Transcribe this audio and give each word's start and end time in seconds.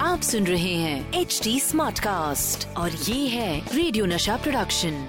आप 0.00 0.20
सुन 0.22 0.46
रहे 0.46 0.74
हैं 0.74 1.12
एच 1.12 1.40
डी 1.44 1.60
स्मार्ट 1.60 1.98
कास्ट 1.98 2.66
और 2.76 2.90
ये 2.90 3.28
है 3.28 3.76
रेडियो 3.76 4.04
नशा 4.06 4.36
प्रोडक्शन 4.36 5.06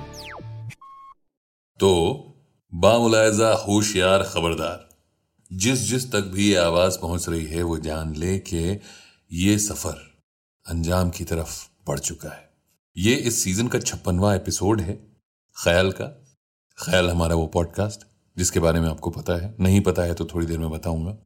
तो 1.79 1.91
बामुलायजा 2.73 3.51
होशियार 3.67 4.23
खबरदार, 4.23 4.89
जिस 5.53 5.79
जिस 5.79 6.11
तक 6.11 6.21
भी 6.21 6.49
ये 6.49 6.55
आवाज़ 6.55 6.97
पहुँच 6.99 7.29
रही 7.29 7.45
है, 7.45 7.63
वो 7.63 7.77
जान 7.77 8.15
ले 8.15 8.37
कि 8.39 8.79
ये 9.31 9.57
सफ़र 9.59 10.01
अंजाम 10.65 11.09
की 11.09 11.23
तरफ़ 11.23 11.67
बढ़ 11.87 11.99
चुका 11.99 12.29
है। 12.29 12.49
ये 12.97 13.15
इस 13.15 13.43
सीज़न 13.43 13.67
का 13.67 13.79
छप्पनवा 13.79 14.33
एपिसोड 14.35 14.81
है, 14.81 14.93
ख्याल 15.57 15.91
का। 15.91 16.05
ख्याल 16.77 17.09
हमारा 17.09 17.35
वो 17.35 17.47
पॉडकास्ट 17.47 18.07
जिसके 18.37 18.59
बारे 18.59 18.79
में 18.79 18.89
आपको 18.89 19.09
पता 19.09 19.41
है। 19.41 19.55
नहीं 19.59 19.81
पता 19.81 20.01
है 20.01 20.13
तो 20.13 20.25
थोड़ी 20.25 20.47
देर 20.47 20.59
में 20.59 20.69
बताऊँगा। 20.69 21.17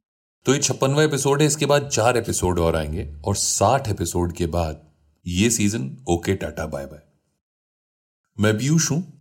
तो 0.46 0.54
ये 0.54 0.60
छप्पनवा 0.60 1.02
एपिसोड 1.02 1.40
है, 1.40 1.46
इसके 1.46 1.66
बाद 1.66 1.88
चार 1.88 2.16
एपिसोड 2.16 2.58
और 2.58 2.76
आएँगे 2.76 3.04
और 3.24 3.36
साठ 3.36 3.88
एपिसोड 3.88 4.32
के 4.32 4.46
बाद 4.46 4.90
ये 5.26 5.50
season 5.50 6.04
okay 6.10 6.36
ta-ta 6.36 6.66
bye 6.66 6.86
bye 6.86 7.02
मैं 8.38 8.58
पीयूष 8.58 8.90
हूँ 8.90 9.20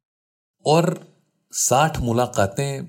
और 0.66 1.08
साठ 1.52 2.00
मुलाकातें 2.00 2.86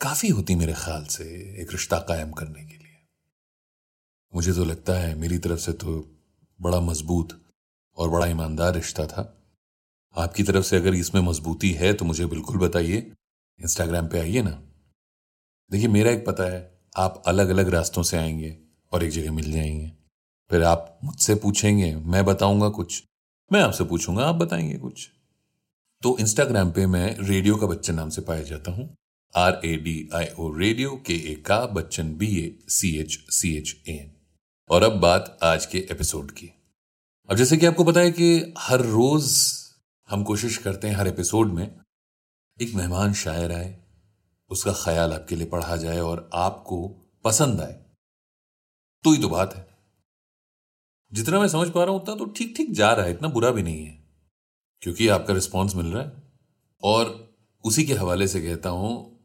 काफ़ी 0.00 0.28
होती 0.28 0.54
मेरे 0.54 0.72
ख्याल 0.72 1.04
से 1.04 1.24
एक 1.62 1.72
रिश्ता 1.72 1.98
कायम 1.98 2.30
करने 2.30 2.64
के 2.64 2.74
लिए। 2.74 2.96
मुझे 4.34 4.52
तो 4.52 4.64
लगता 4.64 4.92
है 4.92 5.14
मेरी 5.14 5.38
तरफ़ 5.38 5.60
से 5.60 5.72
तो 5.72 6.18
बड़ा 6.60 6.80
मज़बूत 6.80 7.40
और 7.96 8.10
बड़ा 8.10 8.26
ईमानदार 8.26 8.74
रिश्ता 8.74 9.06
था। 9.06 9.22
आपकी 10.16 10.42
तरफ़ 10.42 10.64
से 10.64 10.76
अगर 10.76 10.94
इसमें 10.94 11.20
मजबूती 11.20 11.72
है 11.72 11.92
तो 11.94 12.04
मुझे 12.04 12.26
बिल्कुल 12.26 12.58
बताइए। 12.58 13.12
इंस्टाग्राम 13.60 14.08
पे 14.08 14.18
आइए 14.18 14.42
ना। 14.42 14.50
देखिए, 15.70 15.88
मेरा 15.88 16.10
एक 16.10 16.26
पता 16.26 16.44
है 16.44 16.77
आप 16.98 17.22
अलग 17.26 17.48
अलग 17.48 17.68
रास्तों 17.68 18.02
से 18.02 18.16
आएँगे 18.16 18.56
और 18.92 19.04
एक 19.04 19.10
जगह 19.10 19.32
मिल 19.32 19.52
जाएँगे। 19.52 19.92
फिर 20.50 20.62
आप 20.62 20.98
मुझसे 21.04 21.34
पूछेंगे, 21.34 21.96
मैं 21.96 22.24
बताऊँगा 22.24 22.68
कुछ। 22.68 23.02
मैं 23.52 23.60
आपसे 23.60 23.84
पूछूँगा, 23.84 24.24
आप 24.24 24.34
बताएँगे 24.34 24.78
कुछ। 24.78 25.08
तो 26.02 26.16
इंस्टाग्राम 26.20 26.72
पे 26.72 26.86
मैं 26.86 27.16
रेडियो 27.20 27.56
का 27.56 27.66
बच्चन 27.66 27.94
नाम 27.94 28.08
से 28.08 28.22
पाया 28.22 28.42
जाता 28.42 28.70
हूँ। 28.70 28.94
R 29.36 29.60
A 29.64 29.76
D 29.76 30.08
I 30.14 30.26
O 30.38 30.52
radio 30.56 30.90
के 31.06 31.14
ए 31.32 31.34
का 31.34 31.66
Bachchan 31.66 32.14
B 32.14 32.36
A 32.38 32.58
C 32.68 32.96
H 32.98 33.18
C 33.30 33.56
H 33.56 33.76
A 33.88 33.92
N 33.92 34.12
और 34.70 34.82
अब 34.82 34.92
बात 34.92 35.38
आज 35.42 35.66
के 35.66 35.78
एपिसोड 35.78 36.30
की। 36.30 36.50
अब 37.28 37.36
जैसे 37.36 37.56
कि 37.56 37.66
आपको 37.66 37.84
पता 37.84 38.00
है 38.00 38.10
कि 38.10 38.54
हर 38.58 38.80
रोज 38.80 39.32
हम 40.08 40.22
कोशिश 40.24 40.56
करते 40.56 40.88
हैं, 40.88 40.94
हर 40.94 41.08
एपिसोड 41.08 41.52
में 41.52 41.80
एक 42.62 42.74
मेहमान 42.74 43.12
शायर 43.12 43.52
आए 43.52 43.76
उसका 44.50 44.72
ख्याल 44.72 45.12
आपके 45.12 45.36
लिए 45.36 45.46
पढ़ा 45.46 45.76
जाए 45.76 45.98
और 45.98 46.30
आपको 46.34 46.88
पसंद 47.24 47.60
आए। 47.60 47.72
तो 49.04 49.10
ही 49.10 49.20
तो 49.20 49.28
बात 49.28 49.54
है। 49.54 49.66
जितना 51.12 51.40
मैं 51.40 51.48
समझ 51.48 51.70
पा 51.70 51.84
रहा 51.84 51.92
हूँ, 51.92 52.00
उतना 52.02 52.14
तो 52.14 52.24
ठीक 52.26 52.56
ठीक 52.56 52.72
जा 52.72 52.92
रहा 52.92 53.06
है, 53.06 53.12
इतना 53.12 53.28
बुरा 53.28 53.50
भी 53.50 53.62
नहीं 53.62 53.84
है। 53.86 54.08
क्योंकि 54.82 55.08
आपका 55.08 55.34
रिस्पॉन्स 55.34 55.74
मिल 55.74 55.86
रहा 55.86 56.02
है। 56.02 56.22
और 56.82 57.36
उसी 57.64 57.84
के 57.84 57.94
हवाले 57.94 58.28
से 58.28 58.42
कहता 58.42 58.68
हूँ 58.68 59.18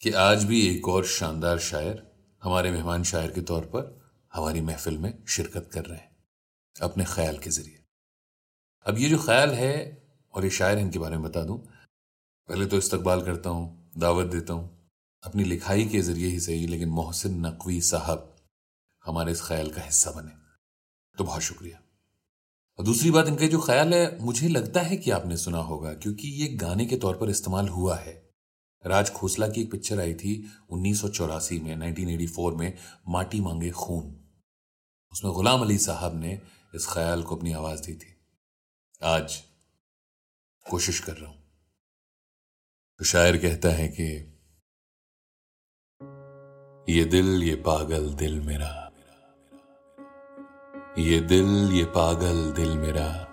कि 0.00 0.10
आज 0.10 0.44
भी 0.44 0.60
एक 0.68 0.88
और 0.88 1.04
शानदार 1.06 1.58
शायर 1.58 2.10
हमारे 2.42 2.70
मेहमान 2.70 3.02
शायर 3.02 3.30
के 3.30 3.40
तौर 3.40 3.64
पर 3.64 4.00
हमारी 4.32 4.60
महफिल 4.60 4.98
में 4.98 5.24
शिरकत 5.26 5.70
कर 5.74 5.84
रहे 5.84 5.98
हैं, 5.98 6.16
अपने 6.82 7.04
ख्याल 7.04 7.38
के 7.38 7.50
ज़रिए। 7.50 7.84
अब 8.86 8.98
ये 8.98 9.08
जो 9.08 9.18
ख्याल 9.18 9.50
है, 9.50 9.74
और 10.34 10.44
ये 10.44 10.50
शायर 10.50 10.78
इनके 10.78 10.98
बारे 10.98 11.16
में 11.16 11.24
बता 11.24 11.42
दूँ, 11.44 11.58
पहले 12.48 12.66
तो 12.66 12.76
इस्तकबाल 12.76 13.22
करता 13.22 13.50
हूँ। 13.50 13.81
दावत 13.98 14.26
देता 14.26 14.52
हूँ। 14.52 14.90
अपनी 15.22 15.44
लिखाई 15.44 15.84
के 15.84 16.00
ज़रिए 16.00 16.26
ही 16.26 16.40
सही, 16.40 16.66
लेकिन 16.66 16.88
मोहसिन 16.88 17.46
नकवी 17.46 17.80
साहब 17.80 18.36
हमारे 19.04 19.32
इस 19.32 19.42
ख्याल 19.42 19.70
का 19.70 19.82
हिस्सा 19.82 20.10
बने। 20.10 20.32
तो 21.18 21.24
बहुत 21.24 21.42
शुक्रिया। 21.42 21.82
और 22.78 22.84
दूसरी 22.84 23.10
बात, 23.10 23.26
इनका 23.26 23.46
जो 23.46 23.60
ख्याल 23.60 23.94
है, 23.94 24.18
मुझे 24.18 24.48
लगता 24.48 24.80
है 24.80 24.96
कि 24.96 25.10
आपने 25.10 25.36
सुना 25.36 25.58
होगा, 25.58 25.94
क्योंकि 25.94 26.28
ये 26.28 26.48
गाने 26.48 26.86
के 26.86 26.96
तौर 26.96 27.16
पर 27.16 27.30
इस्तेमाल 27.30 27.68
हुआ 27.68 27.96
है। 27.96 28.30
राज 28.86 29.10
खोसला 29.10 29.48
की 29.48 29.62
एक 29.62 29.70
पिक्चर 29.70 30.00
आई 30.00 30.14
थी 30.14 30.52
उन्नीस 30.70 31.00
सौ 31.00 31.08
चौरासी 31.08 31.60
में 31.60 31.76
1984 31.76 32.54
में, 32.54 32.78
माटी 33.08 33.40
मांगे 33.40 33.70
खून। 33.70 34.28
उसमें 35.12 35.32
गुलाम 35.32 35.60
अली 35.60 35.78
साहब 35.78 36.20
ने 36.20 36.42
इस 36.74 36.86
ख्याल 36.86 37.22
को 37.22 37.36
अपनी 37.36 37.52
आवाज़ 37.52 37.82
दी 37.82 37.94
थी। 37.94 38.16
आज 39.02 39.42
कोशिश 40.70 41.00
कर 41.00 41.16
रहा 41.16 41.30
हूँ। 41.30 41.41
तो 43.02 43.06
शायर 43.06 43.36
कहता 43.36 43.68
है 43.68 43.88
कि, 43.88 44.04
ये 46.92 47.04
दिल, 47.04 47.42
ये 47.42 47.54
पागल 47.54 48.14
दिल 48.14 48.40
मेरा। 48.40 48.92
ये 50.98 51.20
दिल, 51.20 51.72
ये 51.72 51.84
पागल 51.84 52.52
दिल 52.52 52.78
मेरा। 52.78 53.26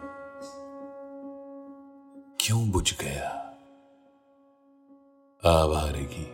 क्यों 2.39 2.71
बुझ 2.71 3.01
गया? 3.01 3.29
आवारगी 5.45 6.25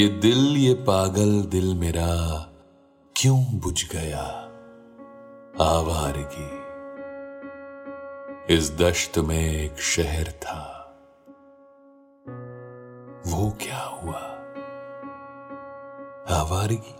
ये 0.00 0.08
दिल, 0.08 0.56
ये 0.56 0.74
पागल 0.74 1.42
दिल 1.42 1.74
मेरा। 1.74 2.40
क्यों 3.16 3.44
बुझ 3.44 3.92
गया? 3.92 4.22
आवारगी 5.64 6.63
इस 8.50 8.76
दश्त 8.76 9.18
में 9.18 9.52
एक 9.52 9.78
शहर 9.78 10.32
था। 10.32 10.70
वो 13.26 13.50
क्या 13.50 13.78
हुआ? 13.78 14.18
आवारगी 16.40 16.94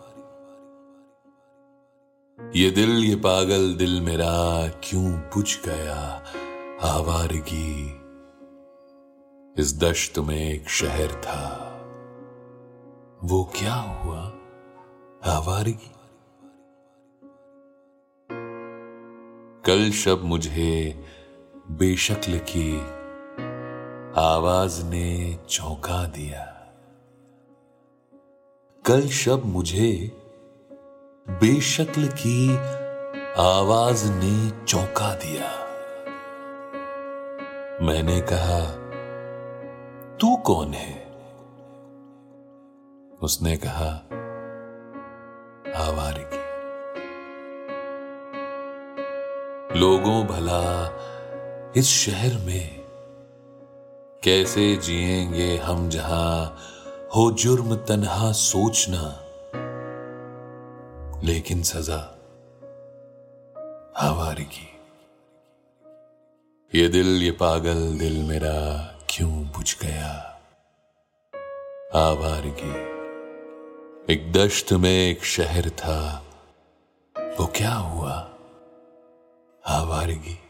ये 2.60 2.70
दिल, 2.70 3.04
ये 3.04 3.16
पागल 3.16 3.74
दिल 3.74 4.00
मेरा 4.00 4.68
क्यों 4.68 5.12
बुझ 5.12 5.58
गया? 5.66 6.24
आवारगी 6.82 7.90
इस 9.62 9.80
दश्त 9.80 10.18
में 10.18 10.50
एक 10.50 10.68
शहर 10.68 11.12
था। 11.12 11.70
वो 13.22 13.44
क्या 13.44 13.74
हुआ? 13.74 14.32
आवारगी? 15.34 15.90
कल 19.66 19.90
शब 19.90 20.20
मुझे 20.24 21.04
बेशक्ल 21.70 22.38
की 22.38 22.78
आवाज़ 24.20 24.84
ने 24.84 25.38
चौंका 25.48 26.06
दिया। 26.06 26.72
कल 28.86 29.08
शब 29.08 29.42
मुझे 29.44 30.12
बेशक्ल 31.28 32.06
की 32.06 32.56
आवाज़ 33.38 34.12
ने 34.12 34.64
चौंका 34.64 35.14
दिया। 35.14 35.50
मैंने 37.86 38.20
कहा, 38.20 38.60
तू 40.16 40.36
कौन 40.36 40.74
है? 40.74 41.04
उसने 43.22 43.56
कहा 43.56 43.90
आवारगी 45.84 46.44
लोगों 49.80 50.26
भला 50.26 50.88
इस 51.76 51.88
शहर 51.88 52.38
में 52.38 52.80
कैसे 54.24 54.76
जिएँगे 54.76 55.56
हम 55.56 55.88
जहाँ 55.88 56.58
हो 57.16 57.32
जुर्म 57.32 57.76
तनहा 57.76 58.32
सोचना, 58.32 59.20
लेकिन 61.24 61.62
सजा 61.62 61.96
आवारगी 63.96 64.80
ये 66.74 66.88
दिल, 66.88 67.22
ये 67.22 67.30
पागल 67.30 67.98
दिल 67.98 68.22
मेरा 68.22 68.82
क्यों 69.10 69.44
बुझ 69.44 69.76
गया? 69.82 70.40
आवारगी 71.94 72.94
एक 74.12 74.32
दश्त 74.32 74.72
में 74.72 75.10
एक 75.10 75.24
शहर 75.24 75.70
था, 75.70 76.24
वो 77.40 77.46
क्या 77.46 77.74
हुआ? 77.74 78.30
आवारगी 79.66 80.43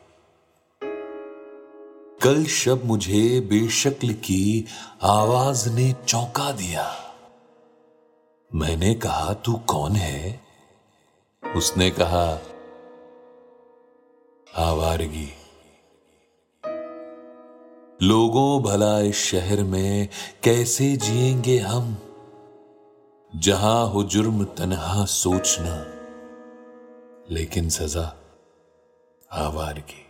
कल 2.25 2.45
शब 2.45 2.85
मुझे 2.85 3.41
बेशक्ल 3.41 4.13
की 4.13 4.67
आवाज़ 5.03 5.71
ने 5.71 5.95
चौंका 6.09 6.53
दिया। 6.53 6.97
मैंने 8.55 8.95
कहा, 8.95 9.35
तू 9.35 9.55
कौन 9.55 9.93
है? 9.93 10.41
उसने 11.57 11.91
कहा, 11.91 12.43
आवारगी। 14.71 15.29
लोगों 18.03 18.63
भला 18.63 19.01
इस 19.01 19.17
शहर 19.17 19.65
में 19.65 20.09
कैसे 20.43 20.97
जिएँगे 20.97 21.59
हम? 21.59 21.99
जहाँ 23.37 23.87
हो 23.87 24.05
जुर्म 24.05 24.45
तनहा 24.45 25.05
सोचना, 25.05 25.87
लेकिन 27.31 27.69
सजा 27.69 28.17
आवारगी। 29.33 30.04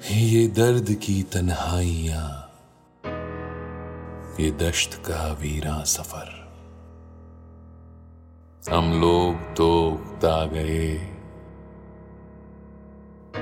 ये 0.00 0.46
दर्द 0.46 0.90
की 1.02 1.22
तन्हाइयाँ, 1.22 2.28
ये 4.40 4.50
दश्त 4.50 4.94
का 5.06 5.32
वीरा 5.32 5.82
सफ़र। 5.84 6.28
हम 8.70 8.92
लोग 9.00 9.56
तो 9.56 9.66
उगता 9.88 10.46
गए। 10.46 10.94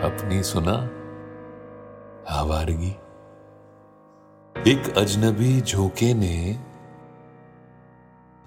अपनी 0.02 0.42
सुना, 0.42 0.74
आवारगी। 2.30 2.90
एक 4.56 4.92
अजनबी 4.98 5.60
झोंके 5.60 6.12
ने 6.14 6.58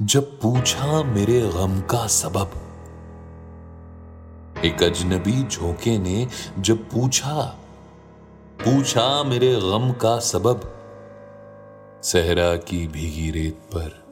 जब 0.02 0.40
पूछा 0.42 1.04
मेरे 1.04 1.42
गम 1.42 1.80
का 1.82 2.06
सबब, 2.08 2.60
एक 4.66 4.84
अजनबी 4.84 5.44
झोंके 5.44 5.98
ने 5.98 6.28
जब 6.60 6.90
पूछा 6.90 7.58
पूछा 8.62 9.24
मेरे 9.24 9.56
गम 9.56 9.92
का 9.92 10.20
सबब। 10.20 10.62
सहरा 12.04 12.58
की 12.58 12.88
भीगी 12.88 13.32
रेत 13.32 13.60
पर 13.76 14.04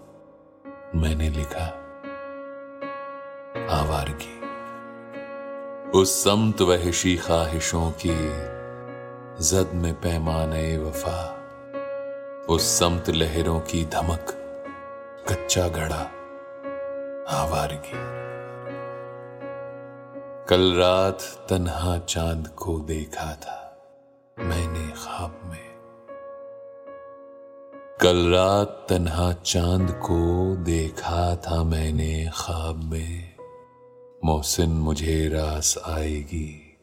मैंने 0.96 1.30
लिखा 1.30 1.66
आवारगी। 3.80 4.40
उस 5.90 6.24
समत 6.24 6.62
वहशी 6.62 7.18
ख्वाहिशों 7.18 7.92
की 7.92 8.16
जद 9.46 9.72
में 9.74 9.94
पैमाने 9.94 10.78
वफा। 10.78 11.44
उस 12.50 12.80
समत 12.80 13.10
लहरों 13.10 13.60
की 13.60 13.86
धमक, 13.86 14.26
कच्चा 15.30 15.68
घड़ा 15.68 16.12
आवारगी। 17.30 17.98
कल 20.50 20.74
रात 20.74 21.22
तन्हा 21.22 21.98
चाँद 21.98 22.48
को 22.48 22.80
देखा 22.80 23.36
था। 23.36 23.59
मैंने 24.40 24.92
ख्वाब 24.92 25.42
में। 25.44 25.70
कल 28.02 28.30
रात 28.30 28.86
तन्हा 28.90 29.34
चाँद 29.34 29.92
को 29.92 30.56
देखा 30.56 31.36
था 31.36 31.64
मैंने 31.64 32.32
ख्वाब 32.34 32.84
में। 32.84 33.38
मोहसिन 34.26 34.70
मुझे 34.70 35.30
रास 35.30 35.78
आएगी। 35.78 36.78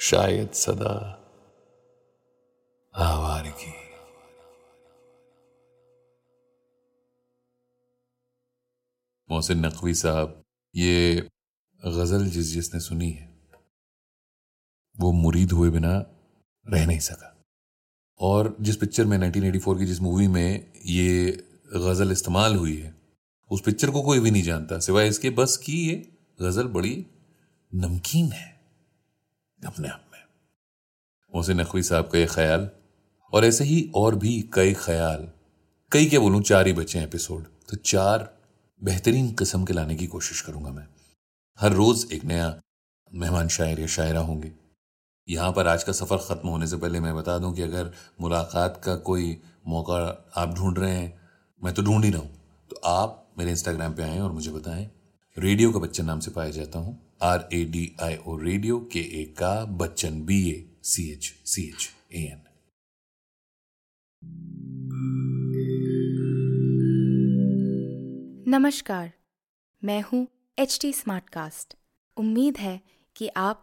शायद 0.00 0.50
सदा 0.50 1.20
आवारगी। 2.94 3.74
मोहसिन 9.30 9.66
नकवी 9.66 9.94
साहब, 9.94 10.44
ये 10.74 11.28
गज़ल 11.86 12.26
जिस 12.26 12.46
जिसने 12.46 12.80
सुनी 12.80 13.10
है, 13.10 13.38
वो 15.00 15.12
मुरीद 15.12 15.52
हुए 15.52 15.70
बिना 15.70 16.10
रह 16.66 16.86
नहीं 16.86 16.98
सका। 16.98 17.30
और 18.20 18.56
जिस 18.60 18.76
पिक्चर 18.76 19.04
में 19.04 19.18
1984 19.18 19.78
की 19.78 19.86
जिस 19.86 20.00
मूवी 20.00 20.28
में 20.28 20.72
ये 20.86 21.30
गज़ल 21.76 22.12
इस्तेमाल 22.12 22.56
हुई 22.56 22.76
है, 22.76 22.94
उस 23.50 23.60
पिक्चर 23.60 23.90
को 23.90 24.02
कोई 24.02 24.20
भी 24.20 24.30
नहीं 24.30 24.42
जानता, 24.42 24.78
सिवाय 24.78 25.08
इसके 25.08 25.30
बस 25.30 25.56
की 25.56 25.76
ये 25.88 25.94
गज़ल 26.42 26.66
बड़ी 26.68 27.06
नमकीन 27.74 28.32
है 28.32 28.60
अपने 29.66 29.88
आप 29.88 30.10
में। 30.12 30.20
मोहसिन 31.34 31.60
नकवी 31.60 31.82
साहब 31.82 32.08
का 32.08 32.18
ये 32.18 32.26
ख्याल, 32.26 32.70
और 33.32 33.44
ऐसे 33.44 33.64
ही 33.64 33.90
और 33.94 34.14
भी 34.14 34.50
कई 34.54 34.74
ख्याल, 34.74 35.28
कई 35.92 36.06
क्या 36.06 36.20
बोलूँ, 36.20 36.42
चार 36.42 36.66
ही 36.66 36.72
बचे 36.72 36.98
हैं 36.98 37.06
एपिसोड 37.06 37.46
तो 37.70 37.76
चार 37.76 38.38
बेहतरीन 38.82 39.32
किस्म 39.32 39.64
के 39.64 39.72
लाने 39.72 39.94
की 39.96 40.06
कोशिश 40.06 40.40
करूँगा 40.40 40.70
मैं। 40.70 40.86
हर 41.58 41.72
रोज 41.72 42.06
एक 42.12 42.24
नया 42.24 42.60
मेहमान, 43.14 43.48
शायर 43.48 43.80
या 43.80 43.86
शायरा 43.86 44.20
होंगे। 44.20 44.52
यहाँ 45.28 45.52
पर 45.52 45.66
आज 45.66 45.82
का 45.84 45.92
सफ़र 45.92 46.16
ख़त्म 46.18 46.48
होने 46.48 46.66
से 46.66 46.76
पहले 46.76 47.00
मैं 47.00 47.14
बता 47.16 47.38
दूँ 47.38 47.52
कि 47.54 47.62
अगर 47.62 47.90
मुलाकात 48.20 48.80
का 48.84 48.96
कोई 49.06 49.36
मौका 49.66 49.96
आप 50.36 50.54
ढूंढ 50.54 50.78
रहे 50.78 50.90
हैं, 50.90 51.14
मैं 51.62 51.72
तो 51.74 51.82
ढूंढ 51.82 52.04
ही 52.04 52.10
रहा 52.10 52.20
हूँ। 52.20 52.30
तो 52.70 52.80
आप 52.86 53.32
मेरे 53.38 53.50
इंस्टाग्राम 53.50 53.94
पे 53.94 54.02
आए 54.02 54.18
और 54.18 54.32
मुझे 54.32 54.50
बताएँ। 54.50 54.84
रेडियो 55.36 55.72
का 55.72 55.78
बच्चन 55.78 56.04
नाम 56.04 56.20
से 56.20 56.30
पाया 56.30 56.50
जाता 56.50 56.78
हूँ। 56.78 56.98
R 57.22 57.48
A 57.52 57.64
D 57.64 57.90
I 58.02 58.16
O 58.26 58.36
radio 58.38 58.78
के 58.92 59.00
ए 59.20 59.24
का 59.38 59.64
Bachchan 59.76 60.20
B 60.24 60.40
A 60.50 60.64
C 60.84 61.10
H 61.12 61.32
C 61.46 61.68
H 61.68 61.88
A 62.12 62.24
N 62.24 62.42
नमस्कार, 68.48 69.12
मैं 69.82 70.02
हूँ 70.02 70.26
एच 70.58 70.78
टी 70.82 70.92
स्मार्टकास्ट 70.92 71.74
उम्मीद 72.16 72.56
है 72.56 72.80
कि 73.16 73.28
आप 73.36 73.62